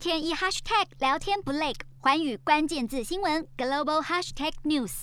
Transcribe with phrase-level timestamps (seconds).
[0.00, 5.02] 天一 hashtag 聊天不累，环宇关键字新闻 global hashtag news。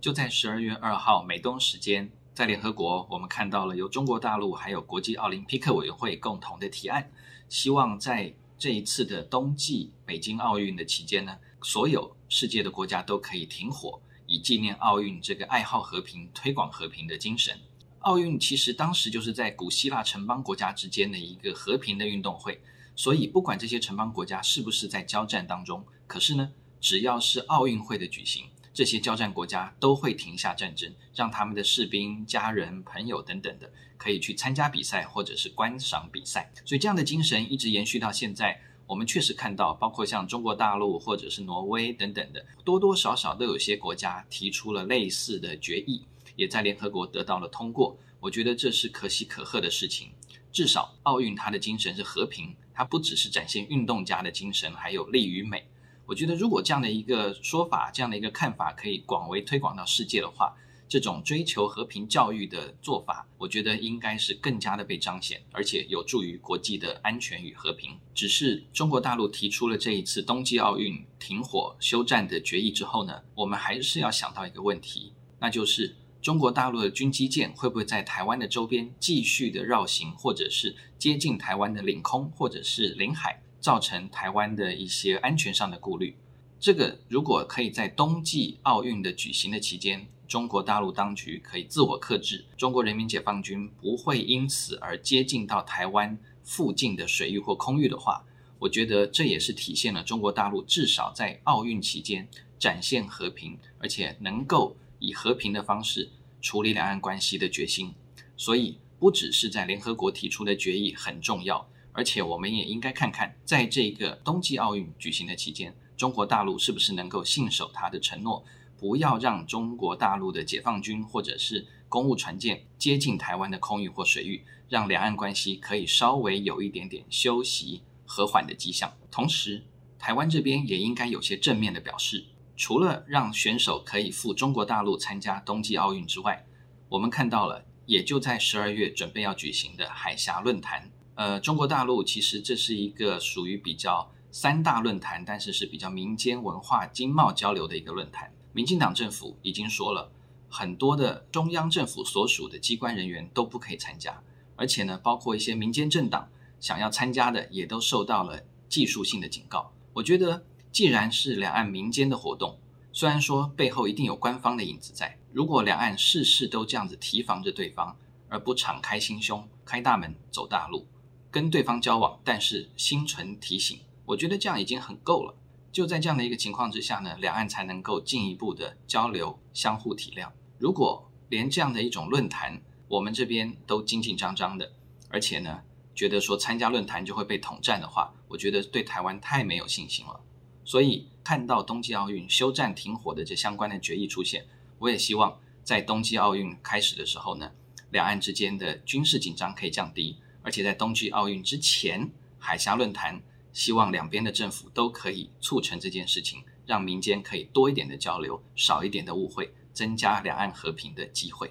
[0.00, 7.10] 就在十二月二号美东时间，在联合国，我们看到了由中国大陆还有国际奥林匹克委员会共同的提案，
[7.48, 17.58] 希望在这一次的冬季北京奥运的期间呢，所有世界的国家都可以停火，以纪念奥运这个爱好和平、推广和平的精神。
[18.00, 22.60] 奥运其实当时就是在古希腊城邦国家之间的一个和平的运动会，
[22.94, 36.50] 所以不管这些城邦国家是不是在交战当中，可是呢，只要是奥运会的举行，这些交战国家都会停下战争，让他们的士兵、家人、朋友等等的可以去参加比赛或者是观赏比赛。
[36.64, 38.60] 所以这样的精神一直延续到现在。
[38.86, 46.06] 我们确实看到，包括像中国大陆或者是挪威等等的，多多少少都有些国家提出了类似的决议。
[46.38, 50.12] 也在联合国得到了通过，我觉得这是可喜可贺的事情。
[50.52, 55.68] 至少奥运它的精神是和平，它不只是展现运动家的精神，还有力与美。
[56.06, 60.54] 我觉得如果这样的一个说法，这样的一个看法可以广为推广到世界的话，
[60.88, 67.98] 这种追求和平教育的做法，我觉得应该是更加的被彰显，而且有助于国际的安全与和平。
[68.14, 75.96] 只是中国大陆提出了这一次冬季奥运停火休战的决议之后呢，我们还是要想到一个问题，那就是。
[76.20, 86.16] 中国大陆的军机舰会不会在台湾的周边继续的绕行，或者是接近台湾的领空或者是领海，造成台湾的一些安全上的顾虑？
[86.58, 98.24] 这个如果可以在冬季奥运的举行的期间，中国大陆当局可以自我克制，中国人民解放军不会因此而接近到台湾附近的水域或空域的话，
[98.58, 104.76] 我觉得这也是体现了中国大陆至少在奥运期间展现和平，而且能够。
[104.98, 106.10] 以和平的方式
[106.40, 107.94] 处理两岸关系的决心，
[108.36, 118.44] 所以不只是在联合国提出的决议很重要，而且我们也应该看看，在这个冬季奥运举行的期间，中国大陆是不是能够信守他的承诺，
[118.76, 128.92] 不要让中国大陆的解放军或者是公务船舰接近台湾的空域或水域，让两岸关系可以稍微有一点点休息和缓的迹象。
[129.10, 129.64] 同时，
[129.98, 132.24] 台湾这边也应该有些正面的表示。
[132.58, 136.44] 除了让选手可以赴中国大陆参加冬季奥运之外，
[136.88, 140.90] 我们看到了，也就在十二月准备要举行的海峡论坛。
[141.14, 148.32] 呃，中国大陆其实这是一个属于比较三大论坛，但是是比较民间文化经贸交流的一个论坛。
[148.52, 150.10] 民进党政府已经说了，
[150.48, 154.20] 很多的中央政府所属的机关人员都不可以参加，
[154.56, 159.72] 而且呢，包括一些民间政党想要参加的，也都受到了技术性的警告。
[159.92, 160.44] 我觉得。
[160.78, 162.56] 既然是两岸民间的活动，
[162.92, 167.96] 虽然说背后一定有官方的影子在，如果两岸事事都这样子提防着对方，
[168.28, 170.86] 而不敞开心胸、开大门走大路，
[171.32, 175.34] 跟对方交往，但是心存提醒，我觉得这样已经很够了。
[175.72, 180.30] 就在这样的一个情况之下呢，两岸才能够进一步的交流、相互体谅。
[180.58, 184.70] 如果连这样的一种论坛，我们这边都紧紧张张的，
[185.08, 185.62] 而且呢，
[185.92, 190.20] 觉得说参加论坛就会被统战的话，我觉得对台湾太没有信心了。
[190.68, 194.44] 所以看到冬季奥运休战停火的这相关的决议出现，
[194.78, 197.52] 我也希望在冬季奥运开始的时候呢，
[197.90, 211.50] 两岸之间的军事紧张可以降低，而且在冬季奥运之前海峡论坛，希望两边的政府都可以促成这件事情，让民间可以多一点的交流，少一点的误会，增加两岸和平的机会。